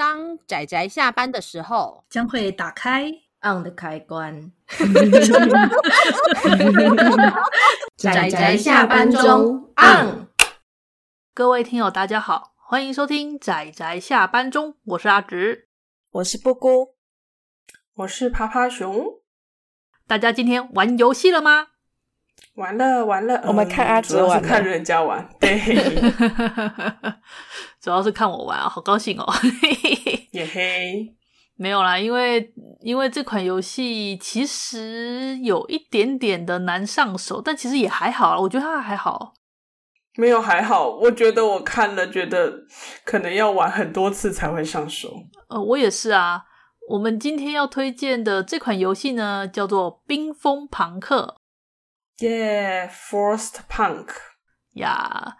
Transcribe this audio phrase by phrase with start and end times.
[0.00, 3.12] 当仔仔下班的时候，将会打开
[3.42, 4.50] on 的开关。
[7.98, 10.26] 仔仔下班中 on。
[11.34, 15.68] 各位听友，大家好，欢迎收听仔仔下班中，我是阿直，
[16.12, 16.94] 我是布姑，
[17.96, 19.20] 我是趴趴熊。
[20.06, 21.72] 大家今天玩游戏了吗？
[22.54, 23.42] 玩了，完了。
[23.46, 25.26] 我们看阿哲玩，看人家玩。
[25.40, 25.58] 对，
[27.80, 29.26] 主要是看我玩啊，好高兴哦。
[30.32, 31.14] 也嘿，
[31.56, 39.34] 没有啦，因为因为这款游戏其实有一点点的难上手，但其实也还好，我觉得它还好。
[40.16, 42.52] 没有还好，我觉得我看了，觉得
[43.04, 45.08] 可能要玩很多次才会上手。
[45.48, 46.42] 呃，我也是啊。
[46.88, 51.36] 我们今天要推荐的这款游戏呢，叫做《冰封庞克》。
[52.20, 54.12] Yeah, forced punk.
[54.74, 55.32] Yeah.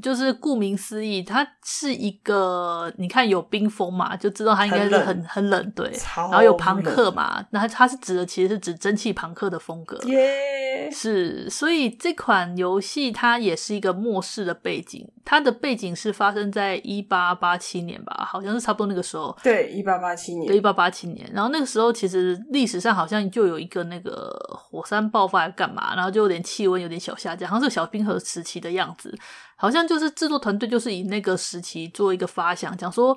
[0.00, 5.90] 就是顾名思义，它是一个你看有冰封嘛，就知道它应该是很很冷，对。
[6.16, 9.98] 然后有朋克嘛，那它它是指的其实是指蒸汽朋克的风格。
[10.08, 19.36] 耶、是，所以这款游戏它也是一个末世的背景，它的背景是发生在一八八七年吧，好像是差不多那个时候。
[19.42, 20.46] 对，一八八七年。
[20.46, 21.30] 对，一八八七年。
[21.32, 29.16] 然后那个时候其实历史上好像就有一个那个火山爆发来干嘛，然后就有点气温有点小下降，好像是小冰河时期的样子。
[29.62, 33.16] 好像就是制作团队就是以那个时期做一个发想，讲说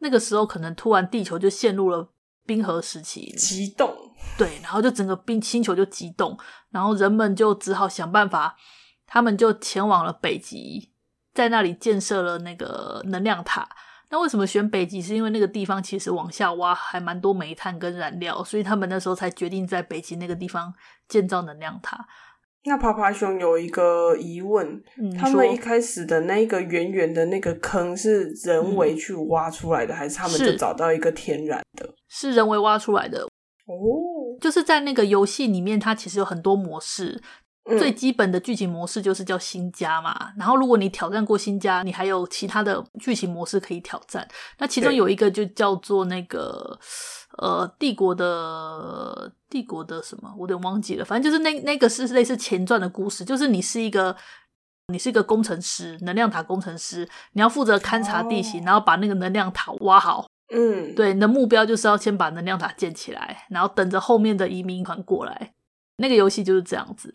[0.00, 2.06] 那个时候可能突然地球就陷入了
[2.44, 3.90] 冰河时期，激动，
[4.36, 6.38] 对，然后就整个冰星球就激动，
[6.68, 8.58] 然后人们就只好想办法，
[9.06, 10.90] 他们就前往了北极，
[11.32, 13.66] 在那里建设了那个能量塔。
[14.10, 15.00] 那为什么选北极？
[15.00, 20.74] 是因为那个地方其实往下挖还蛮多煤炭跟燃料，所以他们那时候才决定在北极那个地方
[21.08, 22.06] 建造能量塔。
[22.66, 24.66] 那爬爬熊有一个疑问，
[25.00, 31.86] 嗯，他们一开始的那个圆圆的那个坑是人为去挖出来的，嗯，还是他们就找到一个天然的？
[32.08, 34.36] 是，是人为挖出来的哦。
[34.40, 37.22] 就是在那个游戏里面，它其实有很多模式。
[37.78, 44.24] 最基本的剧情模式就是叫新家嘛，嗯，然后如果你挑战过新家，你还有其他的剧情模式可以挑战。
[44.58, 46.78] 那其中有一个就叫做那个
[47.38, 51.04] 呃帝国的帝国的什么，我有点忘记了。
[51.04, 54.16] 反正就是那那个是类似前传的故事，就是你是一个
[54.88, 60.26] 你是一个工程师，能量塔工程师，你要负责勘察地形，哦，然后把那个能量塔挖好。
[60.54, 65.54] 嗯，对，你的目标就是要先把能量塔建起来，然后等着后面的移民团过来。
[65.96, 67.12] 那个游戏就是这样子。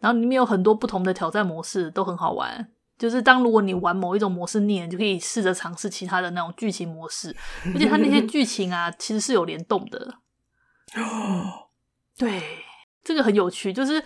[0.00, 2.70] 然后里面有很多不同的挑战模式，都很好玩。
[3.02, 7.34] 就是当如果你玩某一种模式腻了，你就可以试着尝试其他的那种剧情模式。
[7.74, 10.18] 而且它那些剧情啊，其实是有联动的。
[10.94, 11.66] 哦，
[12.16, 12.40] 对，
[13.02, 13.72] 这个很有趣。
[13.72, 14.00] 就是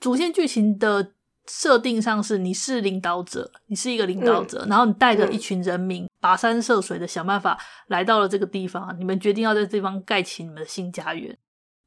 [0.00, 1.12] 主线剧情的
[1.46, 8.98] 设定上是，你是领导者，你是一个领导者，嗯、然后你带着一群人民跋山涉水的想办法来到了这个地方。
[8.98, 11.36] 你们决定要在这地方盖起你们的新家园。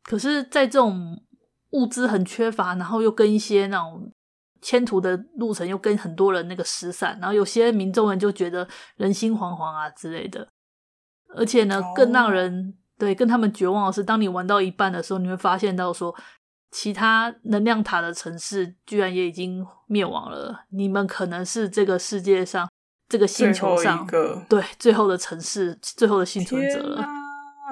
[0.04, 1.20] 可是，在这种
[1.72, 4.12] 物资很缺乏，然后又跟一些那种
[4.62, 8.68] 迁徒的路程又跟很多人那个失散，然后有些民众人就觉得
[8.98, 10.48] 人心惶惶啊之类的。
[11.36, 16.14] 而且呢，更让人对跟他们绝望的是，当你玩到一半的时候，你会发现到说，
[16.72, 20.66] 其他能量塔的城市居然也已经灭亡了。
[20.70, 22.70] 你们可能是这个世界上
[23.08, 24.06] 这个星球上
[24.50, 27.06] 对最后的城市，最后的幸存者了。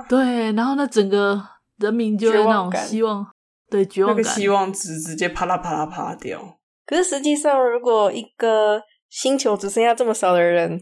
[0.07, 1.45] 对，然后那整个
[1.77, 3.27] 人民就有那种希望。
[3.69, 6.58] 对，绝望感，那个希望值直接啪啦啪啦啪掉。
[6.89, 10.81] 可是实际上，如果一个星球只剩下这么少的人，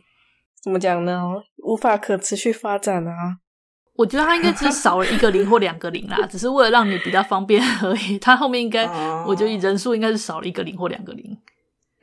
[0.63, 1.21] 怎么讲呢？
[1.57, 3.35] 无法可持续发展啊！
[3.97, 8.17] 我觉得他应该只是少了一个零或两个零啦， 只是为了让你比较方便而已。
[8.19, 8.85] 他后面应该，
[9.25, 11.37] 我觉得人数应该是少了一个零或两个零。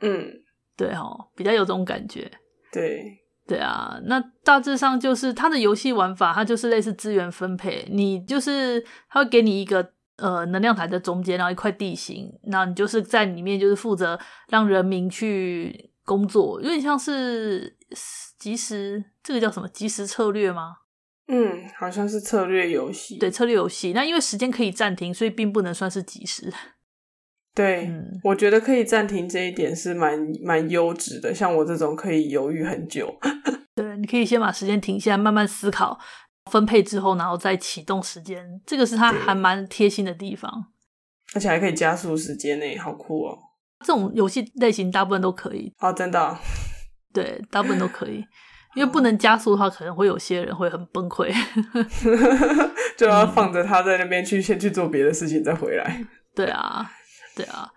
[0.01, 0.31] 嗯，
[0.77, 2.29] 对哦，比较有这种感觉。
[2.71, 3.03] 对，
[3.47, 3.99] 对啊。
[4.03, 9.94] 那大致上就是他的游戏玩法，它就是类似资源分配，你就是他会给你一个。
[10.17, 14.17] 呃，能量台的中间，然后一块地形，那你就是在里面，就是负责
[14.49, 17.77] 让人民去工作，有点像是
[18.39, 19.67] 即时，这个叫什么？
[19.67, 20.77] 即时策略吗？
[21.27, 23.17] 嗯，好像是策略游戏。
[23.17, 23.93] 对，策略游戏。
[23.93, 26.53] 那因为时间可以暂停，所以并不能算是即时。
[27.55, 31.33] 对，嗯，我觉得可以暂停这一点是蛮蛮优质的。
[31.33, 33.17] 像我这种可以犹豫很久，
[33.75, 35.99] 对，你可以先把时间停下来，慢慢思考。
[36.51, 40.67] 分配之后，然后再启动时间，这个是它还蛮贴心的地方，
[41.33, 43.37] 而且还可以加速时间呢，好酷哦！
[43.79, 46.37] 这种游戏类型大部分都可以哦，真的哦？
[47.13, 48.23] 对，大部分都可以，
[48.75, 51.33] 因为不能加速的话，可能会有些人会很崩溃，
[52.97, 56.05] 就要放着他在那边去、嗯、先去做别的事情，再回来。
[56.35, 56.91] 对啊，
[57.35, 57.71] 对啊。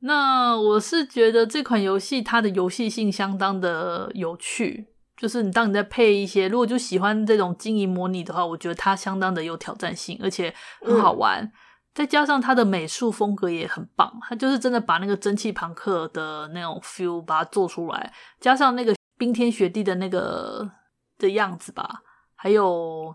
[0.00, 4.88] 那我是觉得这款游戏它的游戏性相当的有趣。
[5.16, 11.42] 就是你当你在配一些，如果就喜欢这种经营模拟的话，我觉得它相当的有挑战性，而且很好玩。
[11.42, 11.52] 嗯、
[11.94, 20.70] 再加上它的美术风格也很棒，它就是真的把那个蒸汽朋克的那种 feel 把它做出来，加上那个冰天雪地的那个
[21.18, 22.02] 的样子吧，
[22.34, 23.14] 还有。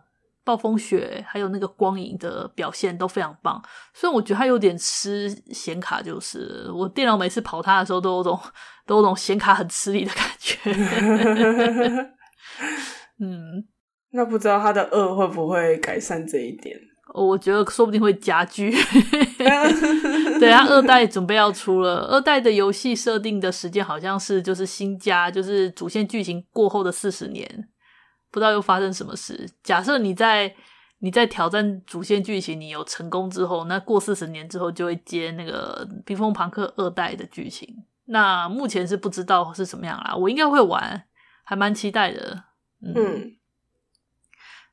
[0.49, 3.61] 暴风雪还有那个光影的表现都非常棒，
[3.93, 8.39] 虽然我觉得它有点吃显卡，就是我电脑每次跑它的时候都有种
[8.87, 10.57] 都有种显卡很吃力的感觉。
[13.21, 13.63] 嗯，
[14.11, 16.75] 那不知道它的二会不会改善这一点？
[17.13, 18.71] 我觉得说不定会加剧。
[20.39, 27.69] 对，它二代准备要出了，二代的游戏设定的时间好像是就是新加，就是主线剧情过后的四十年。
[28.31, 29.49] 不知道又发生什么事。
[29.63, 30.53] 假设你在
[30.99, 37.85] 你在挑战主线剧情，你有成功之后，那过四十年之后就会接那个《冰封庞克二代》的剧情。
[38.05, 41.05] 那目前是不知道是什么样啦，我应该会玩，
[41.43, 42.43] 还蛮期待的。
[42.81, 43.35] 嗯，嗯，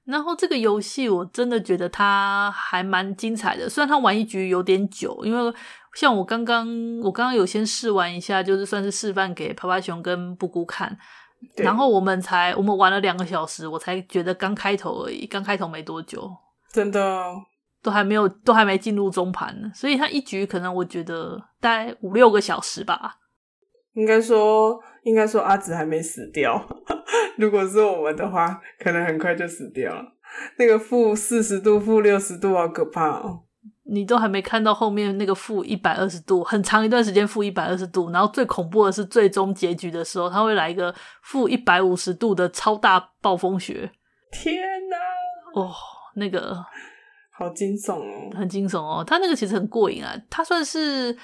[0.05, 5.55] 然后这个游戏我真的觉得它还蛮精彩的，虽然它玩一局有点久，因为
[5.95, 6.67] 像我刚刚
[7.01, 10.99] 我刚刚有先试玩一下，就是算是示范给趴趴熊跟布谷看。
[11.57, 16.31] 然后我们才我们玩了两个小时，我才觉得刚开头而已，刚开头没多久，
[16.73, 17.23] 真的
[17.83, 23.17] 都还没有都还没进入中盘呢，所以他一局可能我觉得大概五六个小时吧。
[23.95, 26.63] 应该说应该说阿紫还没死掉，
[27.39, 30.05] 如果是我们的话，可能很快就死掉了。
[30.59, 33.45] 那个负四十度、负六十度好可怕哦。
[33.89, 43.91] 你都还没看到后面那个负一百二十度，很长一段时间负一百二十度，然后最恐怖的是最终结局的时候，他会来一个负一百五十度的超大暴风雪。
[44.33, 44.57] 天
[44.89, 44.97] 哪！
[45.61, 45.73] 哦，
[46.17, 46.57] 那个
[47.31, 49.05] 好惊悚哦，很惊悚哦。
[49.07, 51.17] 他那个其实很过瘾啊，他算是。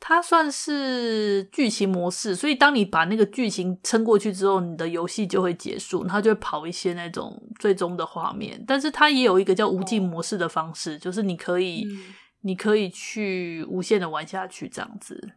[0.00, 8.62] 它算是剧情模式，所以当你把那个剧情撑过去之后，你的游戏就会结束，它就会跑一些那种最终的画面。
[8.64, 15.32] 但是它也有一个叫无尽模式的方式，就是你可以，嗯、你可以去无限的玩下去这样子。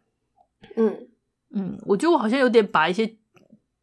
[0.76, 1.08] 嗯
[1.54, 3.16] 嗯，我觉得我好像有点把一些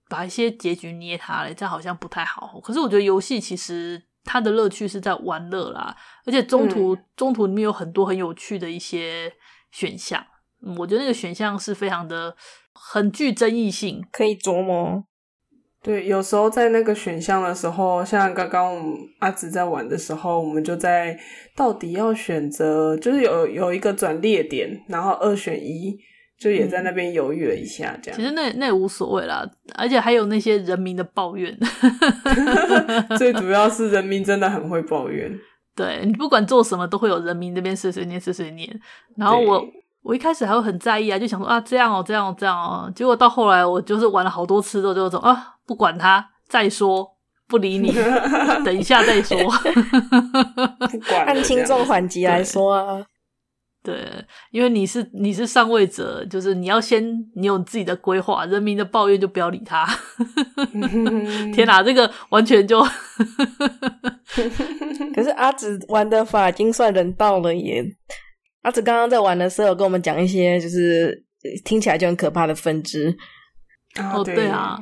[0.07, 2.57] 把一些结局捏它了，这样好像不太好。
[2.63, 9.33] 可是我觉得游戏其实它的乐趣是在玩乐啦，而且中途、嗯、中途里面有很多很有趣的一些
[9.71, 10.25] 选项。
[10.77, 12.35] 我觉得那个选项是非常的
[12.73, 15.03] 很具争议性，可以琢磨。
[15.81, 21.17] 对，有时候在那个选项的时候，像刚刚我们阿紫在玩的时候，我们就在
[21.55, 25.97] 到底要选择，就是有有一个转列点，然后二选一，
[26.37, 28.19] 就也在那边犹豫了一下，这样。
[28.19, 31.57] 其实那那也无所谓啦，而且还有那些人民的抱怨
[33.17, 35.31] 最主要是人民真的很会抱怨。
[35.73, 38.69] 对，你不管做什么，都会有人民那边碎碎念碎碎念，
[39.15, 39.65] 然后我。
[40.01, 42.91] 我一开始还会很在意啊，就想说啊，这样哦，这样哦，这样哦。
[42.95, 47.07] 结果到后来，我就是玩了好多次之后，就说啊，不管他，再说，
[47.47, 47.91] 不理你，
[48.63, 49.37] 等一下再说。
[50.89, 53.05] 不管，按轻重缓急来说啊。
[53.81, 53.95] 对，
[54.51, 57.01] 因为你是你是上位者，就是你要先
[57.35, 59.87] 你有自己的规划，人民的抱怨就不要理他。
[61.53, 62.81] 天哪，这个完全就。
[65.15, 67.83] 可是阿紫玩的法已经算人道了耶。
[68.61, 71.23] 阿紫刚刚在玩的时候，跟我们讲一些就是
[71.63, 73.15] 听起来就很可怕的分支。
[74.13, 74.77] 哦，对啊，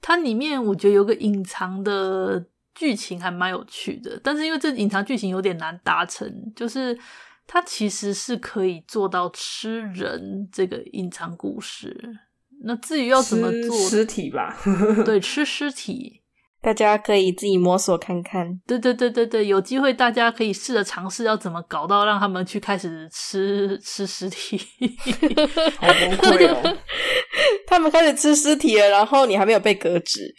[0.00, 2.44] 它里面我觉得有个隐藏的
[2.74, 6.98] 剧情还蛮有趣的，但是因为这隐藏剧情有点难达成，就是
[7.46, 12.18] 它其实是可以做到吃人这个隐藏故事。
[12.64, 14.56] 那至于要怎么做，尸体吧？
[15.04, 16.22] 对，吃尸体。
[16.60, 18.60] 大家可以自己摸索看看。
[18.66, 24.58] 对对对对对，有机会大家可以试着尝试要怎么搞到让他们去开始吃吃尸体。
[25.78, 26.76] 好崩溃哦！
[27.66, 30.34] 他们开始吃尸体了，然后你还没有被革职。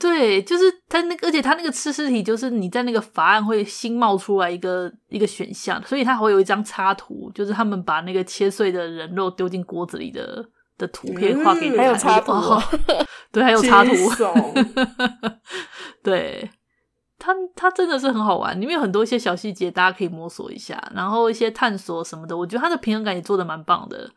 [0.00, 10.44] 对，就是他那个，而且他那个吃尸体，就是你在那个法案会新冒出来一个一个选项，所以他会有一张插图，就是他们把那个切碎的人肉丢进锅子里的。
[10.78, 12.32] 的图片画给你，还有插图，
[13.32, 13.90] 对，还有插图，
[16.02, 16.48] 对，
[17.18, 24.08] 它它真的是很好玩，里面有很多一些小细节，大家可以摸索一下，然后一些探索什么的，我觉得它的平衡感也做的蛮棒的，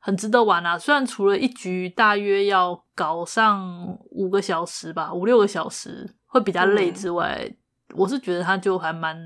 [0.00, 0.76] 很值得玩啊。
[0.76, 7.56] 虽然除了一局大约要搞上五个小时吧，五六个小时会比较累之外，嗯、
[7.94, 9.16] 我是觉得它就还蛮。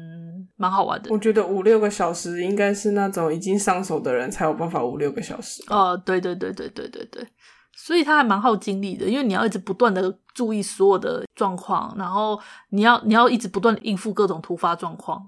[0.56, 5.60] 蛮好玩的，我觉得五六个小时应该是那种已经上手的人才有办法五六个小时。
[5.68, 7.26] 哦，对对对对对对对，
[7.74, 12.38] 所以他还蛮耗精力的，因为你要一直不断的注意所有的状况，然后
[12.70, 15.20] 你要你要一直不断的应付各种突发状况。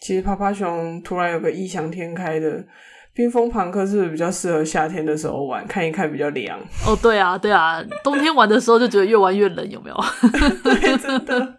[0.00, 2.64] 其实趴趴熊突然有个异想天开的
[3.12, 5.66] 冰封庞克是不是比较适合夏天的时候玩？
[5.66, 6.56] 看一看比较凉。
[6.86, 9.96] 哦，对啊，对啊，冬天玩的时候就觉得越玩越冷，有没有？
[10.62, 11.58] 对，真的。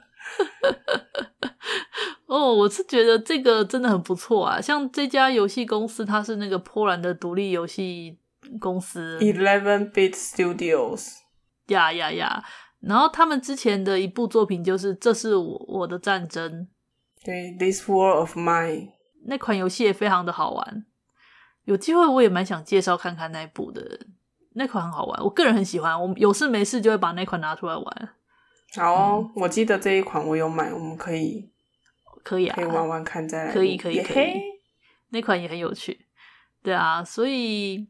[2.29, 4.62] 哦，我是觉得这个真的很不错啊！
[4.62, 8.19] 像这家游戏公司，它是那个波兰的独立游戏
[8.59, 11.17] 公司，Eleven Bit Studios。
[11.69, 12.43] 呀呀呀！
[12.81, 16.67] 然后他们之前的一部作品就是《这是我我的战争》，
[17.25, 18.89] 对，This War of Mine。
[19.25, 20.86] 那款游戏也非常的好玩，
[21.65, 24.01] 有机会我也蛮想介绍看看那一部的。
[24.53, 28.09] 那款很好玩，我个人很喜欢，我有事没事就会把那款拿出来玩。
[28.75, 31.50] 好哦，嗯，我记得这一款我有买，我们可以。
[32.23, 33.53] 可以啊，可以玩玩看，再来。
[33.53, 34.41] 可以，可以，可以。
[35.09, 36.05] 那款也很有趣，
[36.61, 37.88] 对啊，所以，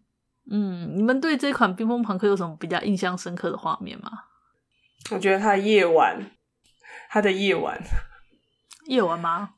[0.50, 4.10] 嗯，你们对这款《冰封朋克》有什么比较印象深刻的画面吗？
[5.12, 6.18] 我觉得它的夜晚，
[7.10, 7.78] 它的夜晚，
[8.88, 9.50] 夜晚吗？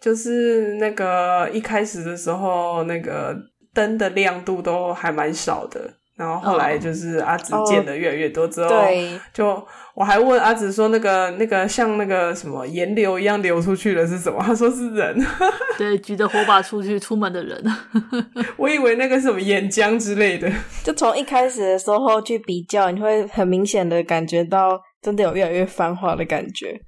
[0.00, 3.36] 就是那个一开始的时候，那个
[3.72, 5.98] 灯的亮度都还蛮少的。
[6.16, 14.38] 然后后来就是阿紫建的越来越多之后，哦、对，就我还问阿紫说，那个那个像那个什么盐流一样流出去的是什么？
[14.46, 15.18] 他说是人，
[15.76, 17.64] 对，举着火把出去出门的人。
[18.56, 20.48] 我以为那个是什么岩浆之类的。
[20.84, 26.80] 就从一开始的时候去比较，你会很明显的感觉到，真的有越来越繁华的感觉。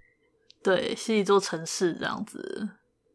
[0.63, 2.69] 对，是一座城市这样子。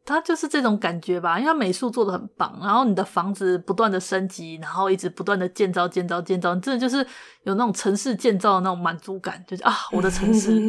[0.03, 6.97] 它就是这种感觉吧，因为它美术做的很棒，然后你的房子不断的升级，然后一直不断的建造、建造、建造，真的就是
[7.43, 10.59] 有那种城市建造的那种满足感，就是啊，我的城市。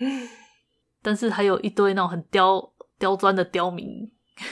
[1.02, 2.62] 但是还有一堆那种很刁
[2.98, 3.86] 刁钻的刁民，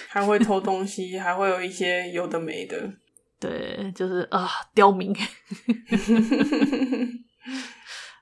[0.08, 2.90] 还会偷东西，还会有一些有的没的。
[3.38, 5.14] 对，就是啊，刁民。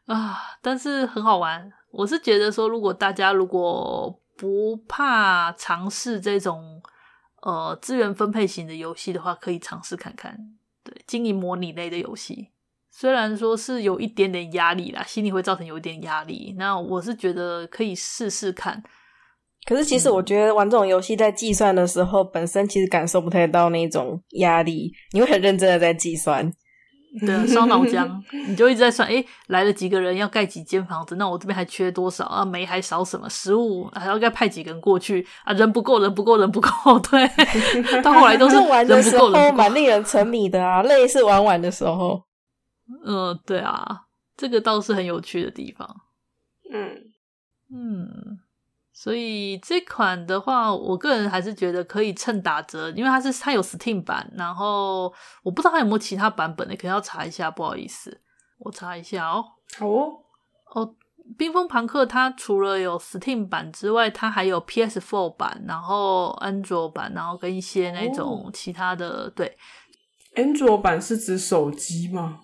[0.07, 1.73] 啊，但是很好玩。
[1.91, 6.83] 我是觉得说，如果大家如果不怕尝试这种
[7.43, 10.37] 呃资源分配型的游戏的话，可以尝试看看。
[10.85, 12.51] 对，经营模拟类的游戏，
[12.91, 16.55] 虽然说是有一点点压力啦，心里会造成有一点压力。
[16.57, 18.83] 那我是觉得可以试试看。
[19.67, 26.53] 可是其实我觉得玩这种游戏在计算的时候，本身其实感受不太到那种压力，你会很认真的在计算。
[27.21, 28.09] 对啊，烧脑浆，
[28.49, 32.45] 你就一直在算，诶，来了几个人，要盖几间房子，那我这边还缺多少啊？
[32.45, 33.29] 煤还少什么？
[33.31, 35.53] 食物还要该派几个人过去啊？
[35.55, 36.69] 人不够，人不够，人不够。
[37.11, 37.27] 对，
[38.03, 42.23] 到后来都是玩的时候蛮令人沉迷的啊，累是玩玩的时候。
[43.05, 44.03] 嗯，对啊，
[44.37, 45.89] 这个倒是很有趣的地方。
[46.73, 47.13] 嗯
[47.73, 48.39] 嗯。
[48.99, 55.13] 所以这款的话，我个人还是觉得可以趁打折，因为它是它有 Steam 版，然后
[55.43, 58.23] 我不知道它有没有其他版本，的可能要查一下，不好意思，
[58.61, 59.45] 我查一下哦。
[59.79, 60.23] 好哦，
[60.73, 60.95] 哦，
[61.37, 69.27] 冰封庞克它除了有 Steam 版之外，它还有 PS4 版，然后 Android 版，然后跟一些那种其他的。
[69.27, 69.59] 哦、对
[70.37, 72.41] ，Android 版是指手机吗？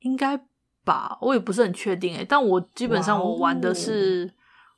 [0.00, 0.38] 应该
[0.84, 4.30] 吧，我也不是很确定诶，但我基本上我玩的是。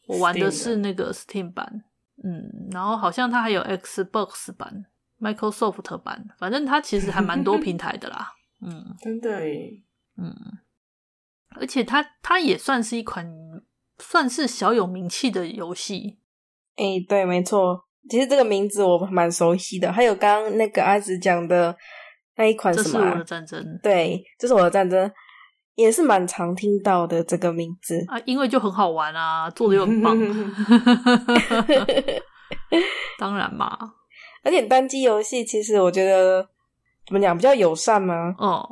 [0.09, 1.85] 我玩的是那个 Steam 版，
[2.25, 4.87] 嗯，然后好像它还有 Xbox 版、
[5.21, 9.71] Microsoft 版，反正它其实还蛮多平台的啦，嗯， 真的耶，
[10.17, 10.35] 嗯，
[11.57, 13.31] 而且它它也算是一款
[13.99, 16.19] 算是小有名气的游戏，
[16.77, 21.77] 诶，对，没错，其实这个名字我蛮熟悉的，还有刚刚那个阿紫讲的
[22.37, 23.03] 那一款什么、啊？
[23.03, 25.11] 这是我的战争，对，这是我的战争。
[25.78, 30.18] 也是蛮常听到的这个名字啊，因为就很好玩啊，做的又很棒，
[33.16, 33.78] 当然嘛。
[34.42, 36.44] 而且单机游戏其实我觉得
[37.06, 38.35] 怎么讲比较友善吗？
[38.38, 38.68] 哦，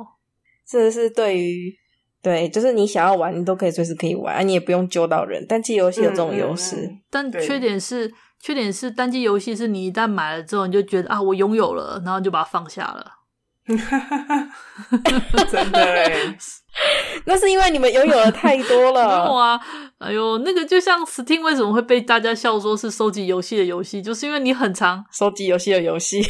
[0.67, 1.73] 这是对于
[2.21, 5.47] 对，就是你想要玩，你都可以随时可以玩，啊，你也不用揪到人。
[5.47, 13.13] 单机游戏有这种优势，嗯嗯，但缺点是缺点是单机游戏是你一旦买了之后，你就觉得啊，我拥有了，然后就把它放下了。
[15.51, 16.37] 真的耶，
[17.25, 19.03] 那是因为你们拥有的太多了。
[19.07, 19.59] 没有啊，
[19.97, 26.21] 哎呦，那个就像 Steam 为什么会被大家笑说是收集游戏的游戏，就是因为你很长收集游戏的游戏。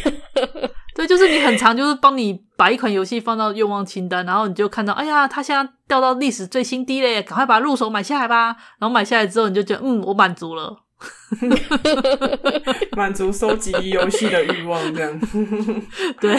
[0.96, 8.56] 对，就是你很长就是帮你把一款游戏放到愿望清单，然后你就看到，哎呀，它现在掉到历史最新低嘞，赶快把它入手买下来吧。
[8.80, 10.76] 然后买下来之后，你就觉得，嗯，我满足了。
[12.96, 15.20] 满足收集游戏的欲望，这样
[16.20, 16.36] 对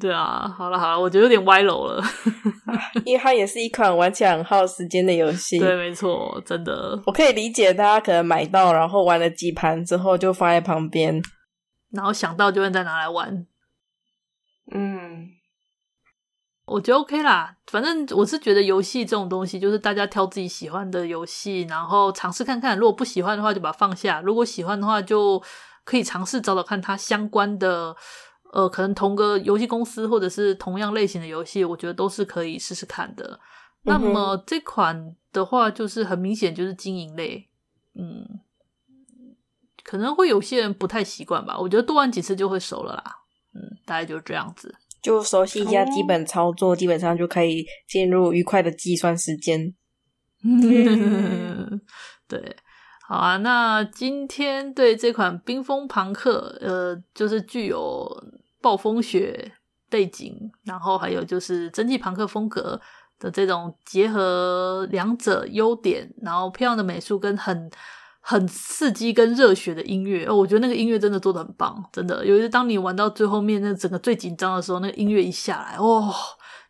[0.00, 2.02] 对啊，好了好了，我觉得有点歪楼了，
[3.04, 5.58] 因为它也是一款玩起来很耗时间的游戏。
[5.58, 11.20] 对，没错，真的，我可以理解大家可能买到，然后玩了几盘之后就放在旁边，
[11.90, 13.46] 然后想到就会再拿来玩。
[14.72, 15.30] 嗯。
[16.70, 22.76] 我觉得 OK 啦，反正我是觉得游戏这种东西，就是大家挑自己喜欢的游戏，然后尝试看看。
[22.76, 25.42] 如果不喜欢的话，就把它放下；如果喜欢的话，就
[25.84, 27.96] 可以尝试找找看它相关的
[28.52, 33.38] 呃，可能同个游戏公司或者是同样类型的游戏，我觉得都是可以试试看的。
[33.82, 37.48] 那么这款的话，就是很明显就是经营类，
[37.94, 38.40] 嗯，
[39.84, 41.58] 可能会有些人不太习惯吧。
[41.58, 43.04] 我觉得多玩几次就会熟了啦，
[43.54, 49.74] 嗯，大概就是这样子，就熟悉一下基本操作，基本上就可以进入愉快的计算时间。
[52.28, 52.56] 对，
[53.06, 53.36] 好啊。
[53.38, 58.06] 那今天对这款《冰封庞克》，呃，就是具有
[58.60, 59.52] 暴风雪
[59.88, 62.80] 背景，然后还有就是蒸汽朋克风格
[63.18, 67.70] 的这种结合两者优点，然后漂亮的美术跟很
[68.20, 72.24] 很刺激跟热血的音乐，哦，我觉得那个音乐真的做得很棒，真的。
[72.26, 76.14] 尤其是当你玩到最后面，那整个最紧张的时候，那个音乐一下来，哦。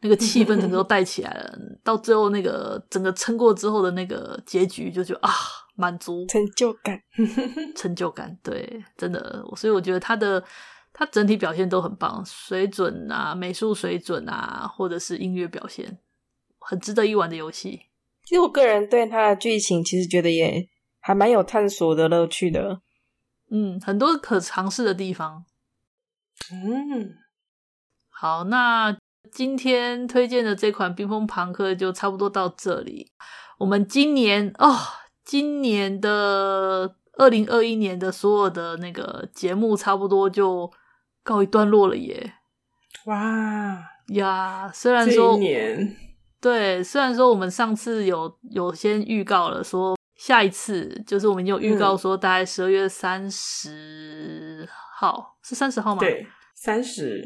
[0.00, 5.30] 那个气氛整个都带起来了，到最后那个整个撑过之后的那个结局，就觉得啊，
[5.74, 6.96] 满足、成就感、
[7.74, 10.40] 成就感，对，真的，所以我觉得他的
[10.98, 16.00] 它整体表现都很棒，水准啊，美术水准啊，或者是音乐表现，
[16.58, 17.82] 很值得一玩的游戏。
[18.24, 22.80] 其实我个人对它的剧情其实觉得也还蛮有探索的乐趣的，
[23.50, 25.44] 嗯，很多可尝试的地方。
[26.52, 27.14] 嗯，
[28.10, 28.98] 好，那。
[29.30, 33.12] 今天推荐的这款《冰封庞克》就差不多到这里。
[33.58, 34.74] 我们今年哦，
[35.22, 40.72] 今年的二零二一年的所有的那个节目差不多就
[41.28, 42.32] 告一段落了耶！
[43.04, 45.94] 哇呀，虽然说年
[46.40, 54.66] 对，虽然说我们上次有有先预告了，说下一次就是我们有预告说大概十二月三十
[54.96, 56.00] 号，嗯、是三十号吗？
[56.00, 57.22] 对，三十。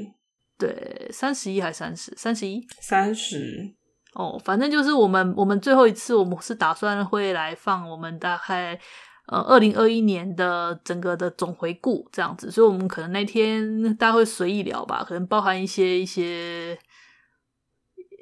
[0.59, 2.13] 对，三十一还是三十？
[2.17, 2.67] 三十一？
[2.81, 3.73] 三十。
[4.15, 8.79] 哦，反正就是我们，我们最后一次，我们是打算会来放我们大概
[9.27, 16.77] 呃二零二一年的整个的总回顾这样子，所以我们可能那天大家会随意聊吧，可能包含一些一些，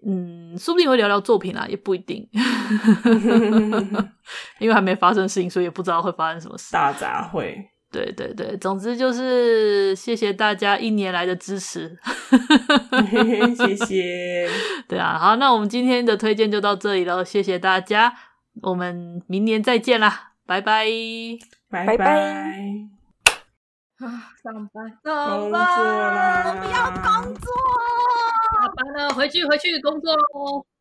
[0.07, 2.29] 嗯，说不定会聊聊作品啦，也不一定，
[4.61, 6.73] 因为还没发生事情，所以也不知道会发生什么事。
[6.73, 7.57] 大杂烩。
[7.93, 11.99] 对对对，总之就是谢谢大家一年来的支持
[13.59, 14.49] 谢谢。
[14.87, 18.15] 对啊，好，那我们今天的推荐就到这里了，谢谢大家，
[18.63, 20.85] 我们明年再见啦，拜拜，
[21.71, 22.05] 拜拜。
[23.99, 27.55] 啊，上班，上班，工作啦，我不要工作，
[28.59, 30.67] 下班了，回去回去工作喽。